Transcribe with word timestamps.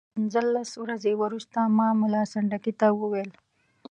پنځلس 0.15 0.69
ورځې 0.83 1.11
وروسته 1.17 1.59
ما 1.77 1.87
ملا 2.01 2.23
سنډکي 2.33 2.73
ته 2.79 2.87
وویل. 2.99 3.29